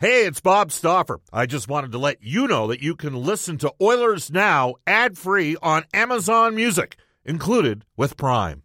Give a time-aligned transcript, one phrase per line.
[0.00, 1.18] Hey, it's Bob Stauffer.
[1.32, 5.18] I just wanted to let you know that you can listen to Oilers Now ad
[5.18, 8.62] free on Amazon Music, included with Prime.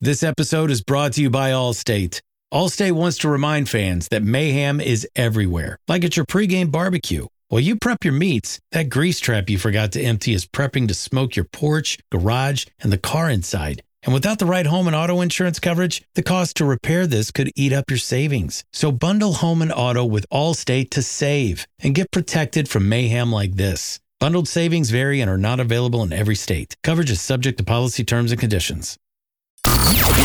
[0.00, 2.20] This episode is brought to you by Allstate.
[2.52, 7.28] Allstate wants to remind fans that mayhem is everywhere, like at your pregame barbecue.
[7.46, 10.94] While you prep your meats, that grease trap you forgot to empty is prepping to
[10.94, 13.84] smoke your porch, garage, and the car inside.
[14.06, 17.50] And without the right home and auto insurance coverage, the cost to repair this could
[17.56, 18.64] eat up your savings.
[18.72, 23.56] So bundle home and auto with Allstate to save and get protected from mayhem like
[23.56, 23.98] this.
[24.20, 26.76] Bundled savings vary and are not available in every state.
[26.84, 28.96] Coverage is subject to policy terms and conditions.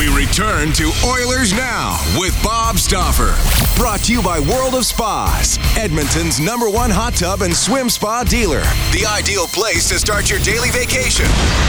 [0.02, 3.38] We return to Oilers Now with Bob Stauffer.
[3.80, 8.24] Brought to you by World of Spas, Edmonton's number one hot tub and swim spa
[8.24, 8.64] dealer.
[8.98, 11.28] The ideal place to start your daily vacation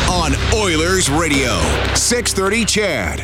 [0.08, 1.60] on Oilers Radio.
[1.92, 3.20] 630 CHED.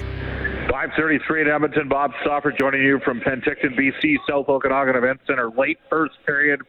[0.69, 1.89] 533 in Edmonton.
[1.89, 5.49] Bob Stauffer joining you from Penticton, BC, South Okanagan Event Center.
[5.49, 6.61] Late first period.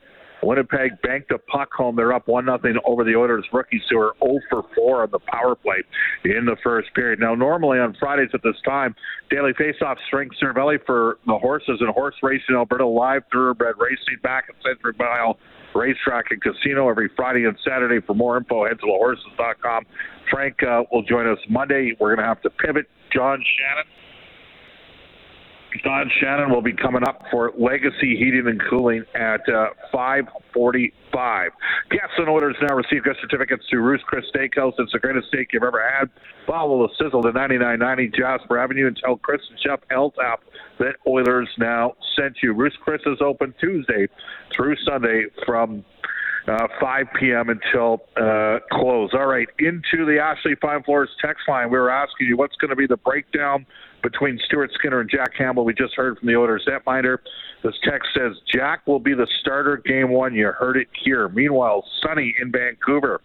[0.44, 1.96] Winnipeg banked a puck home.
[1.96, 5.20] They're up 1 0 over the Oilers rookies who are 0 for 4 on the
[5.20, 5.84] power play
[6.26, 7.20] in the first period.
[7.20, 8.96] Now, normally on Fridays at this time,
[9.30, 14.46] daily faceoff strength Seravalli for the horses and horse racing Alberta live thoroughbred racing back
[14.50, 15.38] at Century Mile
[15.76, 18.00] Racetrack and Casino every Friday and Saturday.
[18.06, 19.86] For more info, head to thehorses.com.
[20.32, 21.96] Frank uh, will join us Monday.
[22.00, 22.88] We're going to have to pivot.
[23.14, 23.86] John Shannon
[25.84, 31.50] John Shannon will be coming up for Legacy Heating and Cooling at uh, 5:45.
[31.92, 34.74] Guests and Oilers Now receive gift certificates to Ruth's Chris Steakhouse.
[34.78, 36.10] It's the greatest steak you've ever had.
[36.48, 40.38] Follow the sizzle to 9990 Jasper Avenue and tell Chris and Chef Eltap
[40.80, 42.54] that Oilers now sent you.
[42.54, 44.08] Ruth's Chris is open Tuesday
[44.56, 45.86] through Sunday from
[46.48, 47.50] uh, 5 p.m.
[47.50, 49.12] until uh, close.
[49.14, 51.70] All right, into the Ashley Fine Floors text line.
[51.70, 53.66] We were asking you what's going to be the breakdown
[54.02, 55.66] between Stuart Skinner and Jack Campbell.
[55.66, 57.18] We just heard from the Oilers netminder.
[57.64, 60.34] This text says Jack will be the starter game one.
[60.34, 61.30] You heard it here.
[61.30, 63.22] Meanwhile, Sunny in Vancouver.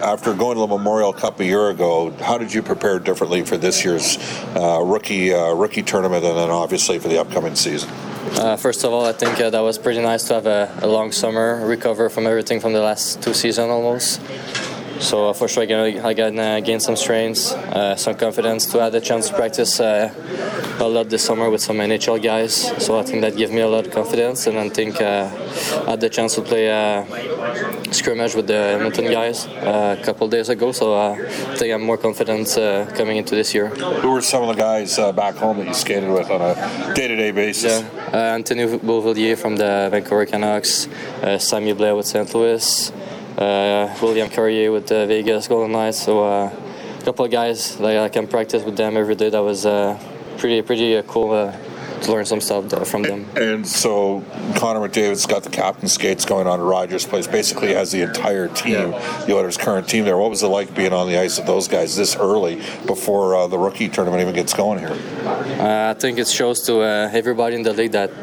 [0.00, 3.56] after going to the Memorial Cup a year ago, how did you prepare differently for
[3.56, 4.16] this year's
[4.54, 7.90] uh, rookie uh, rookie tournament and then obviously for the upcoming season?
[8.36, 10.86] Uh, first of all, I think uh, that was pretty nice to have a, a
[10.86, 14.20] long summer, recover from everything from the last two seasons almost.
[15.00, 18.66] So uh, for sure, I can, I can uh, gain some strengths, uh, some confidence
[18.66, 20.12] to have a chance to practice uh,
[20.80, 22.54] a lot this summer with some NHL guys.
[22.84, 25.28] So I think that gave me a lot of confidence, and I think uh,
[25.86, 27.06] I had the chance to play a
[27.92, 30.72] scrimmage with the Edmonton guys uh, a couple days ago.
[30.72, 31.16] So I
[31.56, 32.48] think I'm more confident
[32.94, 33.68] coming into this year.
[33.68, 37.32] Who were some of the guys back home that you skated with on a day-to-day
[37.32, 37.82] basis?
[37.82, 40.88] Yeah, Anthony Beauvillier from the Vancouver Canucks,
[41.38, 42.32] Sammy Blais with St.
[42.34, 43.03] Louis uh,
[43.36, 46.02] William Carrier with the Vegas Golden Knights.
[46.02, 46.52] So uh,
[46.98, 49.30] a couple of guys like I can practice with them every day.
[49.30, 49.98] That was uh,
[50.38, 51.56] pretty pretty uh, cool uh,
[52.02, 53.26] to learn some stuff from them.
[53.30, 54.22] And, and so
[54.56, 57.26] Connor McDavid's got the captain skates going on at Rogers Place.
[57.26, 59.24] Basically, has the entire team, yeah.
[59.26, 60.16] the Oilers' current team there.
[60.16, 62.56] What was it like being on the ice with those guys this early
[62.86, 64.96] before uh, the rookie tournament even gets going here?
[65.24, 68.22] Uh, I think it shows to uh, everybody in the league that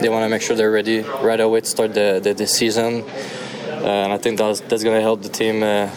[0.00, 3.04] they want to make sure they're ready right away to start the, the, the season.
[3.88, 5.88] Uh, and I think that's that's going to help the team uh,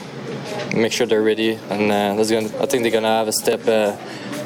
[0.74, 2.46] make sure they're ready, and uh, that's going.
[2.46, 3.68] I think they're going to have a step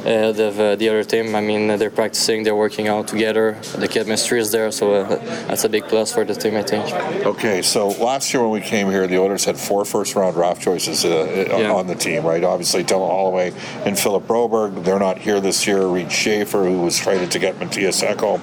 [0.06, 0.32] uh,
[0.76, 1.36] the other team.
[1.36, 3.58] I mean, they're practicing, they're working out together.
[3.76, 5.16] The chemistry is there, so uh,
[5.48, 6.94] that's a big plus for the team, I think.
[7.26, 11.06] Okay, so last year when we came here, the Oilers had four first-round draft choices
[11.06, 11.72] uh, yeah.
[11.72, 12.44] on the team, right?
[12.44, 13.54] Obviously, Dylan Holloway
[13.86, 14.84] and Philip Broberg.
[14.84, 15.88] They're not here this year.
[15.88, 18.42] Reid Schaefer, who was traded to get Mattias Ekholm.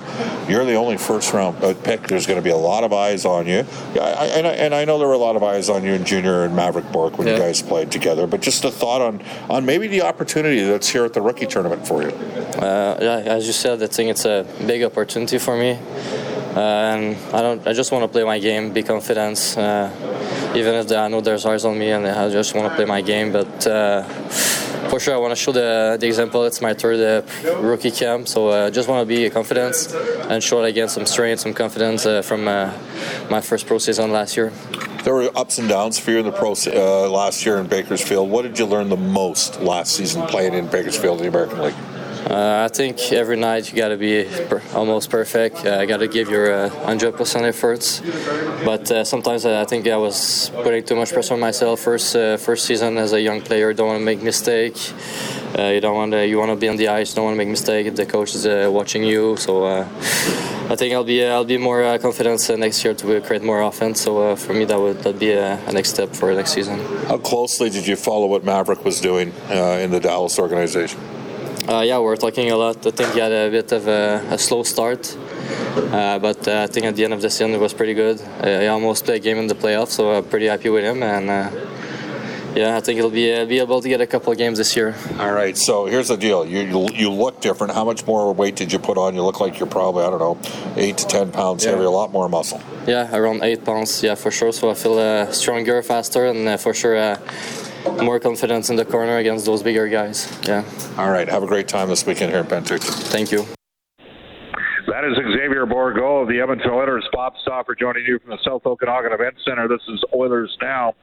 [0.48, 2.08] You're the only first-round pick.
[2.08, 3.64] There's going to be a lot of eyes on you.
[3.94, 5.92] I, I, and, I, and, I, know there were a lot of eyes on you
[5.92, 7.34] and Junior and Maverick Bourque when yeah.
[7.34, 8.26] you guys played together.
[8.26, 11.86] But just a thought on on maybe the opportunity that's here at the rookie tournament
[11.86, 12.08] for you?
[12.08, 15.72] Uh, yeah, as you said, I think it's a big opportunity for me,
[16.56, 17.66] uh, and I don't.
[17.66, 19.38] I just want to play my game, be confident.
[19.56, 19.90] Uh,
[20.54, 23.00] even if I know there's eyes on me, and I just want to play my
[23.00, 23.32] game.
[23.32, 24.02] But uh,
[24.90, 26.44] for sure I want to show the, the example.
[26.44, 29.74] It's my third uh, rookie camp, so I uh, just want to be confident
[30.28, 32.44] and show again some strength, some confidence uh, from
[33.30, 34.52] my first pro season last year.
[35.04, 38.30] There were ups and downs for you in the pro uh, last year in Bakersfield.
[38.30, 41.74] What did you learn the most last season playing in Bakersfield in the American League?
[42.30, 45.66] Uh, I think every night you got to be per- almost perfect.
[45.66, 48.00] Uh, got to give your uh, 100% efforts.
[48.64, 51.80] But uh, sometimes I think I was putting too much pressure on myself.
[51.80, 54.76] First uh, first season as a young player, don't want to make mistake.
[55.58, 56.26] Uh, you don't want to.
[56.26, 57.14] You want to be on the ice.
[57.14, 57.94] Don't want to make mistake.
[57.94, 59.36] The coach is watching you.
[59.36, 64.00] So I think I'll be I'll be more confident next year to create more offense.
[64.00, 66.78] So for me, that would that be a, a, next step for next season.
[67.06, 71.00] How closely did you follow what Maverick was doing in the Dallas organization?
[71.68, 72.84] Uh, yeah, we're talking a lot.
[72.84, 75.16] I think he had a bit of a, a slow start,
[75.92, 78.20] uh, but uh, I think at the end of the season it was pretty good.
[78.40, 81.04] Uh, he almost played a game in the playoffs, so I'm pretty happy with him.
[81.04, 81.50] And uh,
[82.54, 84.76] yeah, I think he'll be uh, be able to get a couple of games this
[84.76, 84.94] year.
[85.18, 85.56] All right.
[85.56, 86.44] So here's the deal.
[86.44, 87.72] You, you, you look different.
[87.72, 89.14] How much more weight did you put on?
[89.14, 90.38] You look like you're probably I don't know
[90.76, 91.70] eight to ten pounds yeah.
[91.70, 92.60] heavier, a lot more muscle.
[92.86, 94.02] Yeah, around eight pounds.
[94.02, 94.52] Yeah, for sure.
[94.52, 97.18] So I feel uh, stronger, faster, and uh, for sure uh,
[98.02, 100.28] more confidence in the corner against those bigger guys.
[100.42, 100.64] Yeah.
[100.98, 101.28] All right.
[101.28, 102.92] Have a great time this weekend here in Penticton.
[103.10, 103.46] Thank you.
[104.88, 107.08] That is Xavier Bourgault of the Edmonton Oilers.
[107.12, 109.66] Bob Stauffer joining you from the South Okanagan Event Center.
[109.66, 110.94] This is Oilers Now.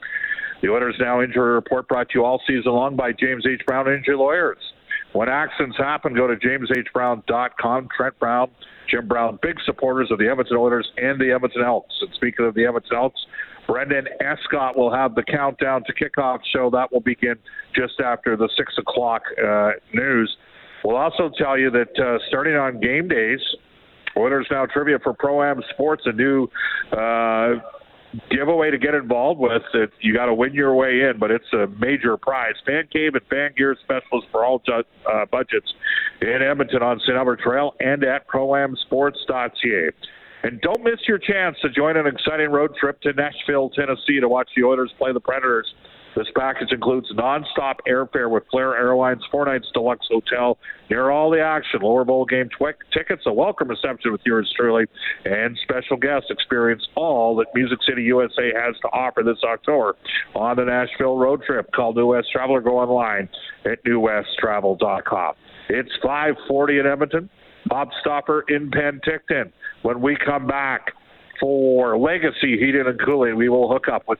[0.61, 3.61] The Oilers Now injury report brought to you all season long by James H.
[3.65, 4.57] Brown Injury Lawyers.
[5.13, 7.87] When accidents happen, go to jameshbrown.com.
[7.95, 8.51] Trent Brown,
[8.89, 11.95] Jim Brown, big supporters of the Edmonton Oilers and the Edmonton Elks.
[12.01, 13.25] And speaking of the Edmonton Elks,
[13.67, 16.69] Brendan Escott will have the countdown to kickoff show.
[16.69, 17.35] That will begin
[17.75, 20.35] just after the 6 o'clock uh, news.
[20.83, 23.39] We'll also tell you that uh, starting on game days,
[24.17, 26.47] Oilers Now Trivia for Pro Am Sports, a new
[26.91, 27.55] uh,
[28.29, 29.61] giveaway to get involved with.
[29.73, 32.55] It, you got to win your way in, but it's a major prize.
[32.65, 35.73] Fan Cave and Fan Gear specialists for all ju- uh, budgets
[36.21, 37.15] in Edmonton on St.
[37.15, 39.89] Albert Trail and at proamsports.ca.
[40.41, 44.29] And don't miss your chance to join an exciting road trip to Nashville, Tennessee to
[44.29, 45.67] watch the Oilers play the Predators.
[46.15, 50.57] This package includes nonstop airfare with Flair Airlines, four nights deluxe hotel
[50.89, 52.49] near all the action, lower bowl game
[52.91, 54.85] tickets, a welcome reception with yours truly,
[55.25, 59.95] and special guests experience all that Music City USA has to offer this October
[60.35, 61.71] on the Nashville road trip.
[61.71, 63.29] Call New West Traveler, go online
[63.65, 65.33] at newwesttravel.com.
[65.69, 67.29] It's 540 in Edmonton.
[67.67, 69.51] Bob Stauffer in Penticton.
[69.83, 70.91] When we come back
[71.39, 74.19] for Legacy Heating and Cooling, we will hook up with.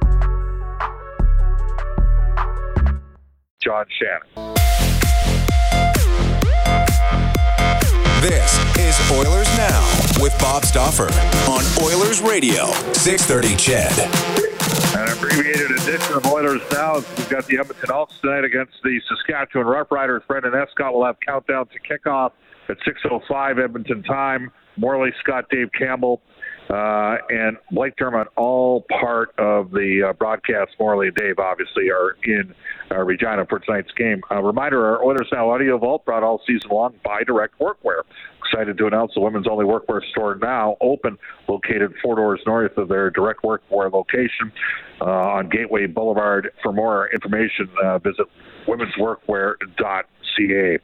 [3.61, 4.55] John Shannon.
[8.21, 9.81] This is Oilers Now
[10.19, 11.09] with Bob Stauffer
[11.49, 14.51] on Oilers Radio, 630 CHED.
[14.95, 16.95] An abbreviated edition of Oilers Now.
[16.95, 20.25] We've got the Edmonton Elks tonight against the Saskatchewan Roughriders.
[20.27, 22.31] Brendan Escott will have countdown to kickoff
[22.67, 24.51] at 6.05 Edmonton time.
[24.77, 26.21] Morley, Scott, Dave Campbell,
[26.71, 30.71] uh, and Blake Dermott, all part of the uh, broadcast.
[30.79, 32.55] Morley and Dave obviously are in
[32.89, 34.21] uh, Regina for tonight's game.
[34.29, 38.03] A reminder, our Oilers Now Audio Vault brought all season long by Direct Workwear.
[38.39, 42.87] Excited to announce the women's only workwear store now open, located four doors north of
[42.87, 44.51] their Direct Workwear location
[45.01, 46.51] uh, on Gateway Boulevard.
[46.63, 48.27] For more information, uh, visit
[48.65, 50.77] womensworkwear.ca.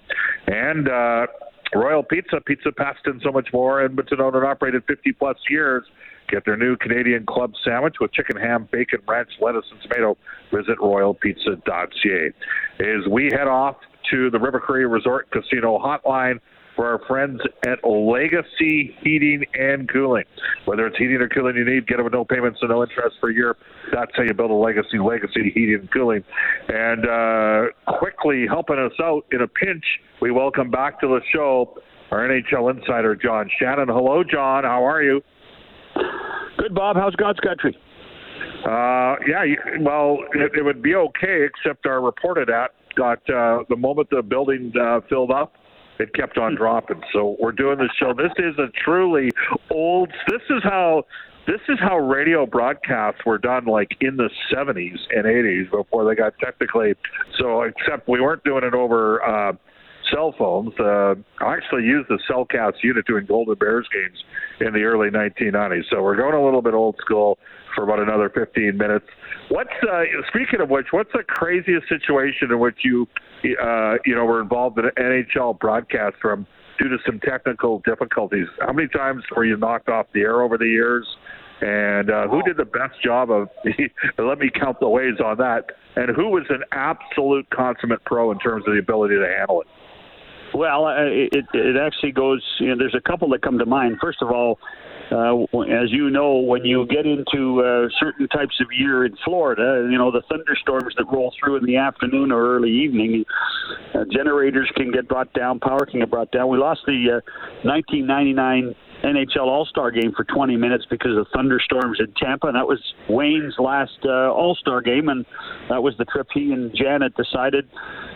[0.48, 1.28] And uh,
[1.74, 3.82] Royal Pizza, Pizza Pasta, and so much more.
[3.82, 5.84] And Edmonton owned and operated 50 plus years.
[6.30, 10.18] Get their new Canadian club sandwich with chicken, ham, bacon, ranch, lettuce, and tomato.
[10.54, 12.32] Visit royalpizza.ca.
[12.80, 13.78] As we head off
[14.12, 16.40] to the River Cree Resort Casino Hotline
[16.78, 20.24] for our friends at Legacy Heating and Cooling.
[20.64, 23.18] Whether it's heating or cooling you need, get them with no payments and no interest
[23.20, 23.58] for a year.
[23.92, 26.24] That's how you build a legacy, Legacy Heating and Cooling.
[26.70, 29.84] And uh, quickly helping us out in a pinch,
[30.22, 31.82] we welcome back to the show
[32.12, 33.90] our NHL insider, John Shannon.
[33.90, 34.64] Hello, John.
[34.64, 35.22] How are you?
[36.58, 36.96] Good, Bob.
[36.96, 37.76] How's God's country?
[38.64, 39.44] Uh, yeah,
[39.82, 44.22] well, it, it, would be okay, except our reported at got uh, the moment the
[44.22, 45.54] building uh, filled up,
[46.00, 47.02] it kept on dropping.
[47.14, 48.14] So we're doing this show.
[48.14, 49.32] This is a truly
[49.70, 50.12] old.
[50.28, 51.06] This is how
[51.48, 56.14] this is how radio broadcasts were done, like in the 70s and 80s before they
[56.14, 56.94] got technically.
[57.40, 59.24] So except we weren't doing it over.
[59.24, 59.54] Uh,
[60.18, 60.74] cell phones.
[60.80, 64.24] Uh, I actually used the Cellcast unit doing Golden Bears games
[64.60, 65.84] in the early 1990s.
[65.90, 67.38] So we're going a little bit old school
[67.76, 69.06] for about another 15 minutes.
[69.50, 73.08] What's uh, speaking of which, what's the craziest situation in which you
[73.62, 76.48] uh, you know were involved in an NHL broadcast from
[76.80, 78.48] due to some technical difficulties?
[78.60, 81.06] How many times were you knocked off the air over the years?
[81.60, 83.50] And uh, who did the best job of?
[84.20, 85.66] let me count the ways on that.
[85.96, 89.68] And who was an absolute consummate pro in terms of the ability to handle it?
[90.58, 92.44] Well, it it actually goes.
[92.60, 93.98] You know, there's a couple that come to mind.
[94.02, 94.58] First of all,
[95.12, 99.88] uh, as you know, when you get into uh, certain types of year in Florida,
[99.92, 103.24] you know the thunderstorms that roll through in the afternoon or early evening,
[103.94, 106.50] uh, generators can get brought down, power can get brought down.
[106.50, 108.74] We lost the uh, 1999
[109.04, 112.48] NHL All Star game for 20 minutes because of thunderstorms in Tampa.
[112.48, 115.26] And that was Wayne's last uh, All Star game, and
[115.70, 117.68] that was the trip he and Janet decided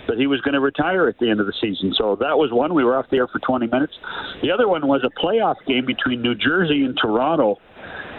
[0.07, 1.93] that he was going to retire at the end of the season.
[1.97, 2.73] So that was one.
[2.73, 3.93] We were off the air for 20 minutes.
[4.41, 7.57] The other one was a playoff game between New Jersey and Toronto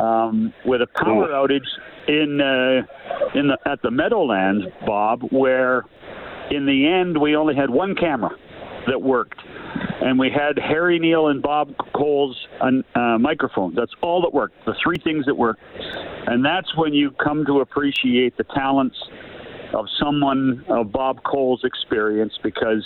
[0.00, 1.60] um, with a power outage
[2.08, 5.84] in uh, in the at the Meadowlands, Bob, where
[6.50, 8.30] in the end we only had one camera
[8.86, 9.40] that worked
[10.02, 13.76] and we had Harry Neal and Bob Cole's uh, microphones.
[13.76, 14.54] That's all that worked.
[14.66, 15.62] The three things that worked,
[16.26, 18.96] and that's when you come to appreciate the talents
[19.74, 22.84] of someone of Bob Cole's experience because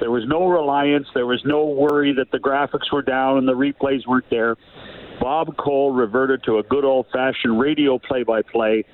[0.00, 3.54] there was no reliance, there was no worry that the graphics were down and the
[3.54, 4.56] replays weren't there.
[5.20, 8.84] Bob Cole reverted to a good old fashioned radio play by play,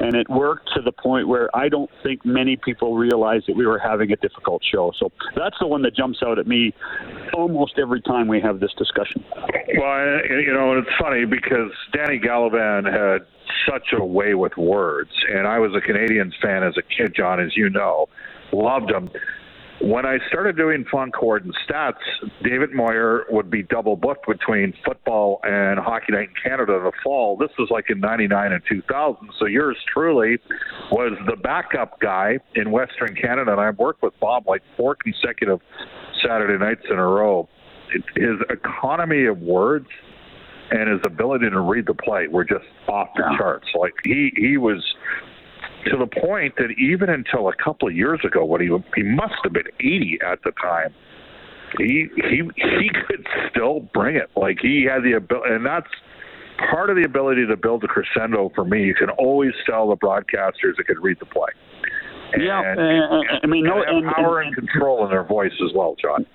[0.00, 3.66] and it worked to the point where I don't think many people realized that we
[3.66, 4.92] were having a difficult show.
[4.98, 6.74] So that's the one that jumps out at me
[7.34, 9.24] almost every time we have this discussion.
[9.78, 13.26] Well, you know, it's funny because Danny Gallivan had
[13.68, 17.40] such a way with words, and I was a Canadiens fan as a kid, John,
[17.40, 18.08] as you know,
[18.52, 19.10] loved him
[19.80, 22.00] when I started doing fun court and stats,
[22.42, 26.92] David Moyer would be double booked between football and Hockey Night in Canada in the
[27.04, 27.36] fall.
[27.36, 29.30] This was like in 99 and 2000.
[29.38, 30.38] So yours truly
[30.90, 33.52] was the backup guy in Western Canada.
[33.52, 35.60] And I've worked with Bob like four consecutive
[36.22, 37.48] Saturday nights in a row.
[38.14, 39.88] His economy of words
[40.70, 43.68] and his ability to read the play were just off the charts.
[43.78, 44.82] Like he, he was
[45.90, 49.34] to the point that even until a couple of years ago, when he he must
[49.44, 50.94] have been 80 at the time,
[51.78, 54.30] he he he could still bring it.
[54.36, 55.90] Like he had the ability, and that's
[56.70, 58.84] part of the ability to build a crescendo for me.
[58.84, 61.50] You can always tell the broadcasters that could read the play.
[62.32, 65.72] And, yeah, uh, I mean, no, and, power and, and control in their voice as
[65.74, 66.26] well, John.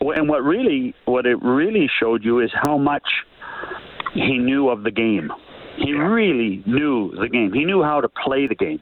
[0.00, 3.06] And what really, what it really showed you is how much
[4.12, 5.30] he knew of the game.
[5.80, 7.52] He really knew the game.
[7.52, 8.80] He knew how to play the game.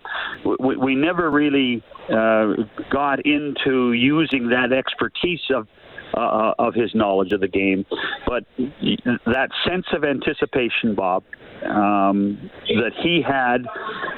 [0.58, 2.54] We, we never really uh,
[2.90, 5.68] got into using that expertise of
[6.14, 7.84] uh, of his knowledge of the game,
[8.26, 8.42] but
[9.26, 11.22] that sense of anticipation, Bob,
[11.64, 13.58] um, that he had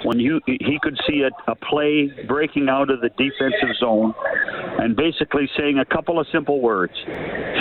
[0.05, 4.15] when you he could see a, a play breaking out of the defensive zone
[4.79, 6.93] and basically saying a couple of simple words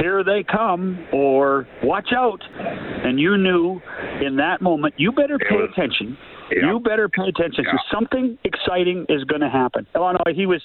[0.01, 3.81] here they come or watch out and you knew
[4.21, 6.17] in that moment you better pay attention.
[6.51, 6.71] Yeah.
[6.71, 7.97] you better pay attention because yeah.
[7.97, 9.85] something exciting is going to happen.
[9.95, 10.61] Oh no he was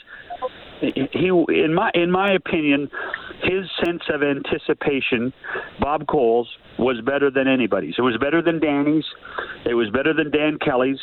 [0.81, 2.89] he in my in my opinion
[3.43, 5.33] his sense of anticipation
[5.81, 7.95] bob cole's was better than anybody's.
[7.99, 9.05] It was better than danny's.
[9.65, 10.99] It was better than dan kelly's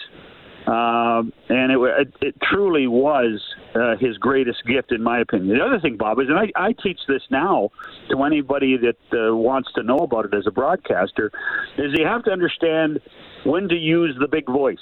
[0.68, 3.42] um, and it, it, it truly was
[3.74, 5.58] uh, his greatest gift, in my opinion.
[5.58, 7.72] The other thing, Bob, is, and I, I teach this now
[8.10, 11.32] to anybody that uh, wants to know about it as a broadcaster,
[11.78, 13.00] is you have to understand
[13.44, 14.78] when to use the big voice.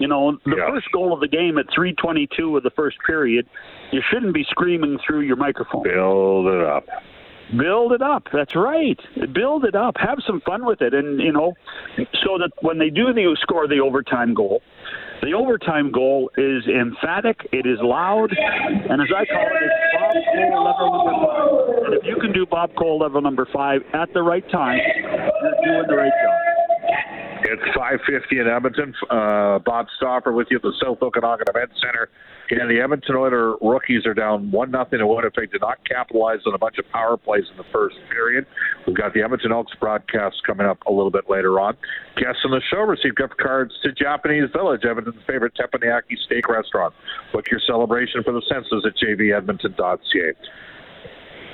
[0.00, 0.70] You know, the yeah.
[0.70, 3.46] first goal of the game at 3:22 of the first period,
[3.92, 5.82] you shouldn't be screaming through your microphone.
[5.82, 6.86] Build it up.
[7.56, 8.28] Build it up.
[8.32, 8.98] That's right.
[9.32, 9.96] Build it up.
[9.98, 11.52] Have some fun with it, and you know,
[12.24, 14.62] so that when they do the score the overtime goal,
[15.22, 17.48] the overtime goal is emphatic.
[17.52, 21.84] It is loud, and as I call it, it's Bob Cole level number five.
[21.84, 25.54] And if you can do Bob Cole level number five at the right time, you're
[25.64, 26.49] doing the right job.
[27.42, 28.94] It's 5:50 in Edmonton.
[29.08, 32.08] Uh, Bob Stauffer with you at the South Okanagan Event Center.
[32.50, 35.52] And the Edmonton Oilers rookies are down one nothing to Winnipeg.
[35.52, 38.44] Did not capitalize on a bunch of power plays in the first period.
[38.86, 41.76] We've got the Edmonton Elks broadcast coming up a little bit later on.
[42.16, 46.92] Guests on the show receive gift cards to Japanese Village, Edmonton's favorite teppanyaki steak restaurant.
[47.32, 50.34] Book your celebration for the senses at jvedmonton.ca.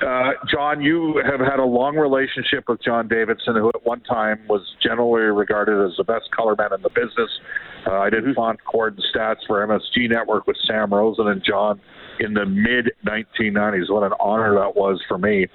[0.05, 4.41] Uh, John, you have had a long relationship with John Davidson, who at one time
[4.49, 7.31] was generally regarded as the best color man in the business.
[7.87, 8.35] Uh, I did mm-hmm.
[8.35, 11.81] font cord and stats for MSG Network with Sam Rosen and John
[12.21, 13.91] in the mid 1990s.
[13.91, 15.47] What an honor that was for me.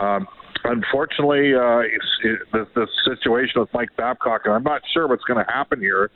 [0.00, 0.26] Um,
[0.64, 5.44] unfortunately, uh, it, the, the situation with Mike Babcock, and I'm not sure what's going
[5.44, 6.10] to happen here,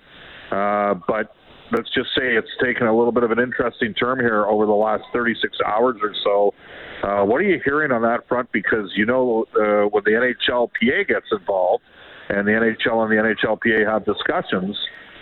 [0.51, 1.35] uh, but
[1.73, 4.73] let's just say it's taken a little bit of an interesting turn here over the
[4.73, 6.55] last 36 hours or so.
[7.03, 8.51] Uh, what are you hearing on that front?
[8.53, 11.83] Because you know uh, when the NHLPA gets involved
[12.29, 14.77] and the NHL and the NHLPA have discussions,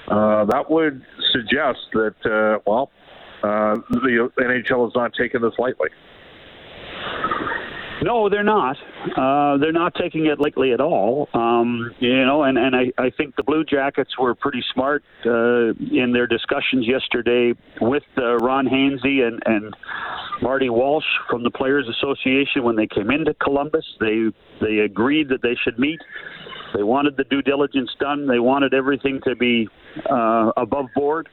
[0.09, 2.91] uh, that would suggest that uh, well,
[3.43, 5.89] uh, the NHL is not taking this lightly.
[8.05, 8.77] No, they're not.
[9.17, 11.27] Uh, they're not taking it lightly at all.
[11.33, 15.73] Um, you know, and, and I, I think the Blue Jackets were pretty smart uh,
[15.73, 19.75] in their discussions yesterday with uh, Ron Hainsey and, and
[20.43, 23.87] Marty Walsh from the Players Association when they came into Columbus.
[24.01, 24.25] They
[24.61, 26.01] they agreed that they should meet.
[26.75, 28.27] They wanted the due diligence done.
[28.27, 29.67] They wanted everything to be
[30.11, 31.29] uh, above board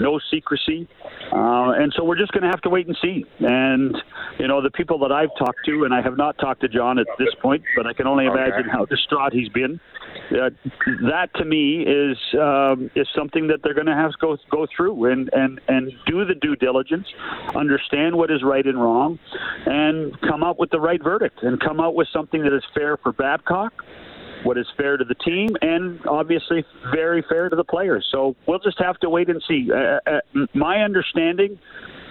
[0.00, 0.88] no secrecy.
[1.32, 3.24] Uh, and so we're just going to have to wait and see.
[3.40, 3.96] And,
[4.38, 6.98] you know, the people that I've talked to, and I have not talked to John
[6.98, 9.80] at this point, but I can only imagine how distraught he's been.
[10.30, 10.50] Uh,
[11.08, 14.66] that to me is um, is something that they're going to have to go go
[14.74, 17.06] through and, and, and do the due diligence,
[17.54, 19.18] understand what is right and wrong,
[19.66, 22.96] and come up with the right verdict and come out with something that is fair
[22.96, 23.72] for Babcock,
[24.46, 28.06] what is fair to the team, and obviously very fair to the players.
[28.12, 29.68] So we'll just have to wait and see.
[29.72, 31.58] Uh, uh, my understanding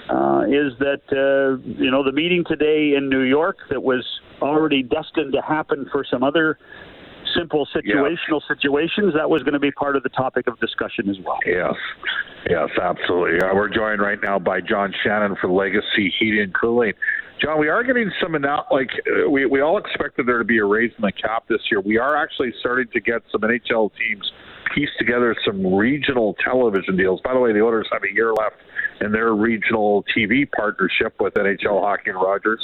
[0.10, 4.06] uh, is that uh, you know the meeting today in New York that was
[4.42, 6.58] already destined to happen for some other
[7.36, 11.18] simple situational situations, that was going to be part of the topic of discussion as
[11.26, 11.40] well.
[11.46, 11.74] Yes,
[12.50, 13.42] yes, absolutely.
[13.42, 16.94] Uh, we're joined right now by John Shannon for Legacy Heating and Cooling.
[17.42, 18.66] John, we are getting some now.
[18.72, 21.62] Like uh, we we all expected there to be a raise in the cap this
[21.70, 21.82] year.
[21.82, 24.32] We are actually starting to get some NHL teams
[24.74, 27.22] piece together some regional television deals.
[27.22, 28.56] By the way, the Oilers have a year left
[29.02, 32.62] in their regional TV partnership with NHL Hockey and Rogers.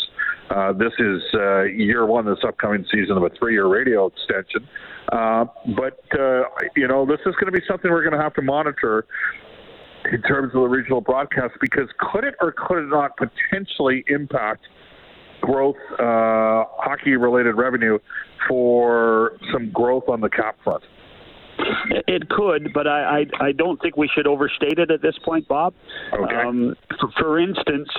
[0.50, 4.68] Uh, this is uh, year one this upcoming season of a three-year radio extension.
[5.12, 5.46] Uh,
[5.78, 6.44] but uh,
[6.76, 9.06] you know, this is going to be something we're going to have to monitor
[10.12, 14.66] in terms of the regional broadcast because could it or could it not potentially impact
[15.42, 17.98] growth, uh, hockey related revenue
[18.48, 20.84] for some growth on the cap front?
[22.08, 25.48] It could, but I, I, I don't think we should overstate it at this point,
[25.48, 25.74] Bob.
[26.14, 26.36] Okay.
[26.36, 27.90] Um, for, for instance,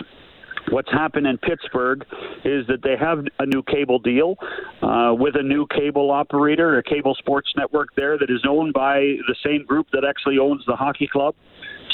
[0.70, 2.04] what's happened in Pittsburgh
[2.44, 4.36] is that they have a new cable deal
[4.82, 8.98] uh, with a new cable operator, a cable sports network there that is owned by
[9.28, 11.34] the same group that actually owns the hockey club.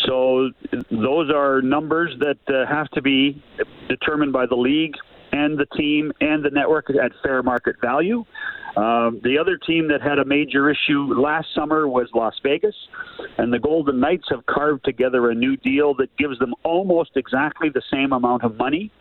[0.06, 0.50] So
[0.90, 3.42] those are numbers that uh, have to be
[3.88, 4.94] determined by the league
[5.32, 8.24] and the team and the network at fair market value.
[8.76, 12.76] Um, the other team that had a major issue last summer was Las Vegas,
[13.36, 17.70] and the Golden Knights have carved together a new deal that gives them almost exactly
[17.70, 18.92] the same amount of money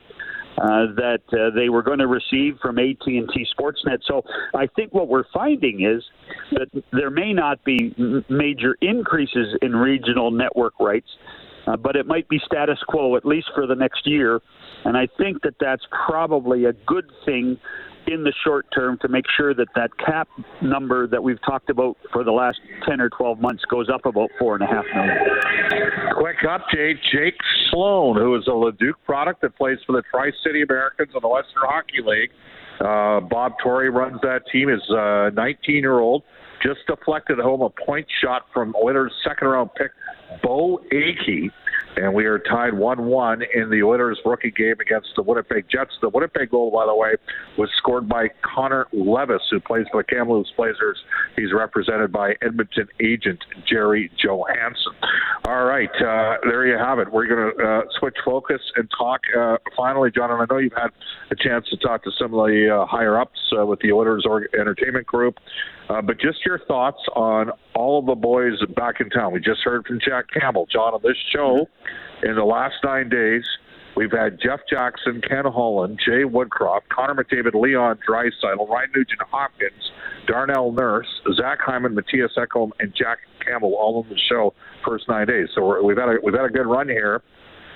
[0.58, 4.00] uh, that uh, they were going to receive from AT&T Sportsnet.
[4.08, 4.24] So
[4.56, 6.04] I think what we're finding is
[6.52, 7.94] that there may not be
[8.30, 11.10] major increases in regional network rights,
[11.68, 14.40] uh, but it might be status quo at least for the next year.
[14.86, 17.58] And I think that that's probably a good thing
[18.08, 20.28] in the short term to make sure that that cap
[20.62, 24.30] number that we've talked about for the last 10 or 12 months goes up about
[24.40, 25.18] four and a half million.
[26.16, 27.38] Quick update Jake
[27.70, 31.28] Sloan, who is a Leduc product that plays for the Tri City Americans in the
[31.28, 32.32] Western Hockey League.
[32.80, 36.24] Uh, Bob Tory runs that team, is a 19 year old,
[36.64, 39.92] just deflected home a point shot from Oilers' second round pick,
[40.44, 41.50] Beau Akey
[41.98, 45.92] and we are tied 1-1 in the Oilers rookie game against the Winnipeg Jets.
[46.02, 47.16] The Winnipeg goal, by the way,
[47.58, 50.98] was scored by Connor Levis, who plays for the Kamloops Blazers.
[51.36, 54.94] He's represented by Edmonton agent Jerry Johansson.
[55.48, 57.12] All right, uh, there you have it.
[57.12, 60.32] We're going to uh, switch focus and talk uh, finally, John.
[60.32, 60.90] And I know you've had
[61.32, 64.26] a chance to talk to some of the uh, higher ups uh, with the Oilers
[64.60, 65.38] Entertainment Group.
[65.90, 69.32] Uh, but just your thoughts on all of the boys back in town.
[69.32, 71.68] We just heard from Jack Campbell, John, on this show
[72.24, 73.44] in the last nine days.
[73.96, 79.92] We've had Jeff Jackson, Ken Holland, Jay Woodcroft, Connor McDavid, Leon Draisaitl, Ryan Nugent Hopkins,
[80.28, 84.54] Darnell Nurse, Zach Hyman, Mattias Ekholm, and Jack Campbell all on the show
[84.86, 85.50] first nine days.
[85.54, 87.22] So we've had a we've had a good run here.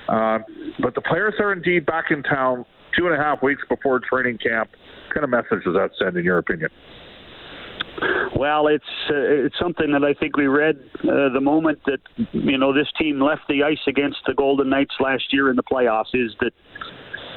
[0.09, 0.39] Uh,
[0.79, 2.65] but the players are indeed back in town
[2.97, 4.69] two and a half weeks before training camp.
[5.07, 6.69] What kind of message does that send, in your opinion?
[8.41, 11.99] Well, it's uh, it's something that I think we read uh, the moment that
[12.32, 15.62] you know this team left the ice against the Golden Knights last year in the
[15.62, 16.51] playoffs is that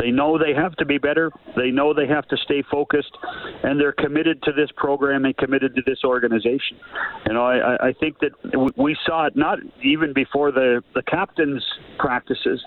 [0.01, 1.31] they know they have to be better.
[1.59, 3.15] They know they have to stay focused,
[3.63, 6.79] and they're committed to this program and committed to this organization.
[7.27, 11.63] You know, I, I think that we saw it not even before the the captains'
[11.99, 12.65] practices,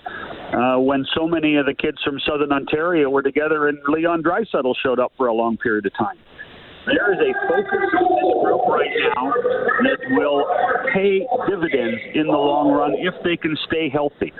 [0.54, 4.74] uh, when so many of the kids from Southern Ontario were together, and Leon Draisaitl
[4.80, 6.18] showed up for a long period of time.
[6.88, 9.32] There is a focus on this group right now
[9.84, 10.44] that will
[10.94, 14.32] pay dividends in the long run if they can stay healthy.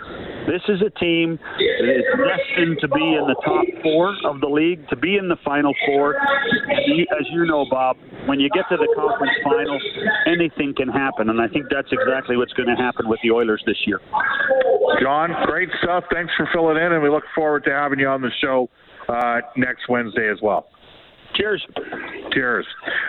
[0.49, 4.49] This is a team that is destined to be in the top four of the
[4.49, 6.17] league, to be in the final four.
[6.17, 9.83] And as you know, Bob, when you get to the conference finals,
[10.27, 13.63] anything can happen, and I think that's exactly what's going to happen with the Oilers
[13.67, 14.01] this year.
[15.03, 16.05] John, great stuff.
[16.11, 18.71] Thanks for filling in, and we look forward to having you on the show
[19.09, 20.69] uh, next Wednesday as well.
[21.35, 21.67] Cheers.
[22.33, 22.67] Cheers.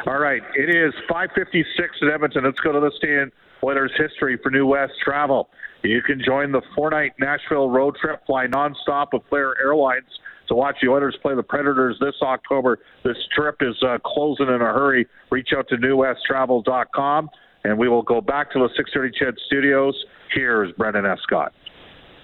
[0.08, 0.42] All right.
[0.56, 2.44] It is 556 at Edmonton.
[2.44, 3.32] Let's go to the stand.
[3.64, 5.50] Oilers history for New West travel.
[5.84, 10.08] You can join the four-night Nashville road trip, fly nonstop with Flair Airlines
[10.50, 12.80] to watch the Oilers play the Predators this October.
[13.04, 15.08] This trip is uh, closing in a hurry.
[15.32, 17.30] Reach out to newwesttravel.com,
[17.64, 19.96] and we will go back to the 630 CHED Studios.
[20.34, 21.54] Here's Brendan Escott.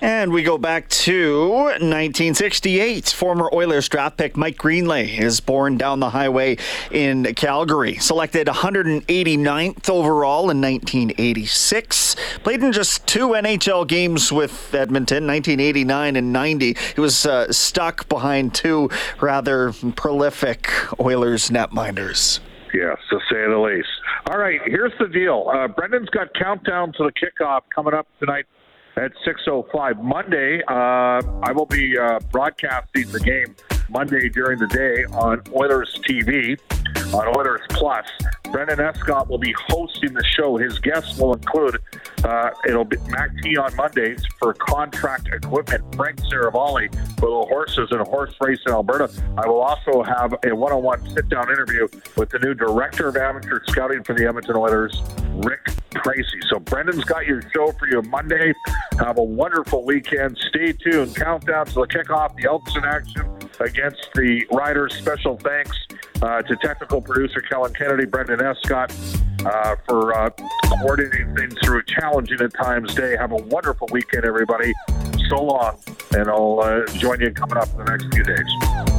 [0.02, 3.08] And we go back to 1968.
[3.10, 6.58] Former Oilers draft pick Mike Greenlay is born down the highway
[6.92, 7.96] in Calgary.
[7.96, 12.16] Selected 189th overall in 1986.
[12.44, 16.76] Played in just two NHL games with Edmonton, 1989 and 90.
[16.96, 18.90] He was uh, stuck behind two
[19.22, 22.40] rather prolific Oilers netminders.
[22.74, 23.88] Yes, to say the least.
[24.30, 25.50] All right, here's the deal.
[25.54, 28.46] Uh, Brendan's got countdown to the kickoff coming up tonight
[28.98, 30.02] at 6.05.
[30.04, 33.56] Monday, uh, I will be uh, broadcasting the game
[33.90, 36.60] Monday during the day on Oilers TV,
[37.16, 38.06] on Oilers Plus.
[38.52, 40.58] Brendan Escott will be hosting the show.
[40.58, 41.78] His guests will include
[42.24, 45.96] uh, it'll be Mac T on Mondays for contract equipment.
[45.96, 49.10] Frank Seravalli for the horses and horse race in Alberta.
[49.38, 54.04] I will also have a one-on-one sit-down interview with the new director of amateur scouting
[54.04, 55.02] for the Edmonton Oilers,
[55.36, 56.40] Rick Pracey.
[56.50, 58.54] So Brendan's got your show for you Monday.
[59.00, 60.38] Have a wonderful weekend.
[60.50, 61.16] Stay tuned.
[61.16, 62.36] Countdown to the kickoff.
[62.36, 63.26] The Elks in action
[63.60, 64.96] against the Riders.
[64.96, 65.78] Special thanks
[66.22, 68.94] uh, to technical producer Kellen Kennedy, Brendan Escott,
[69.46, 70.30] uh, for uh,
[70.80, 73.16] coordinating things through a challenging at times day.
[73.18, 74.74] Have a wonderful weekend, everybody.
[75.30, 75.78] So long,
[76.16, 78.95] and I'll uh, join you coming up in the next few days.